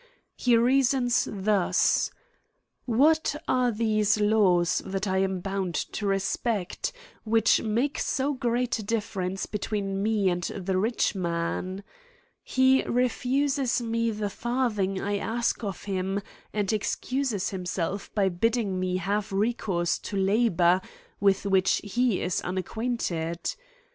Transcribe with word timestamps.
He 0.35 0.57
reasons 0.57 1.27
thus:' 1.31 2.09
What 2.85 3.35
* 3.43 3.47
are 3.47 3.69
these 3.71 4.19
laws 4.19 4.81
that 4.83 5.07
I 5.07 5.19
am 5.19 5.41
bound 5.41 5.75
to 5.75 6.07
respect, 6.07 6.91
which 7.23 7.61
* 7.61 7.61
make 7.61 7.99
so 7.99 8.33
great 8.33 8.79
a 8.79 8.83
difference 8.83 9.45
between 9.45 10.01
me 10.01 10.27
and 10.29 10.41
the 10.41 10.75
* 10.77 10.77
rich 10.79 11.13
man? 11.13 11.83
He 12.41 12.81
refuses 12.85 13.79
me 13.79 14.09
the 14.09 14.31
farthing 14.31 14.99
I 14.99 15.17
ask 15.17 15.63
of' 15.63 15.83
him, 15.83 16.23
and 16.51 16.73
excuses 16.73 17.51
himself 17.51 18.11
by 18.15 18.27
bidding 18.29 18.79
me 18.79 18.97
have 18.97 19.31
re 19.31 19.53
* 19.53 19.53
course 19.53 19.99
to 19.99 20.17
labour, 20.17 20.81
with 21.19 21.45
which 21.45 21.79
he 21.83 22.21
is 22.23 22.41
unacquainted. 22.41 23.55